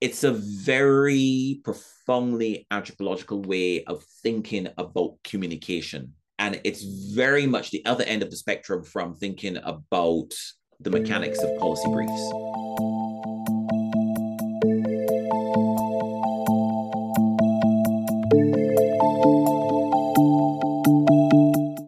It's 0.00 0.22
a 0.22 0.30
very 0.30 1.60
profoundly 1.64 2.68
anthropological 2.70 3.42
way 3.42 3.82
of 3.86 4.04
thinking 4.22 4.68
about 4.78 5.16
communication. 5.24 6.12
And 6.38 6.60
it's 6.62 6.84
very 6.84 7.48
much 7.48 7.72
the 7.72 7.84
other 7.84 8.04
end 8.04 8.22
of 8.22 8.30
the 8.30 8.36
spectrum 8.36 8.84
from 8.84 9.16
thinking 9.16 9.56
about 9.64 10.32
the 10.78 10.90
mechanics 10.90 11.40
of 11.40 11.58
policy 11.58 11.88
briefs 11.90 12.53